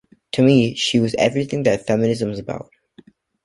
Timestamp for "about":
2.39-2.71